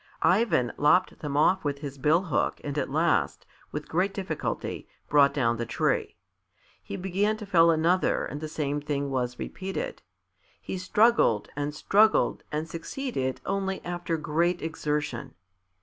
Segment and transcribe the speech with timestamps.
[0.23, 5.31] Ivan lopped them off with his bill hook and at last, with great difficulty, brought
[5.31, 6.15] down the tree.
[6.81, 10.01] He began to fell another and the same thing was repeated.
[10.59, 15.35] He struggled and struggled and succeeded only after great exertion.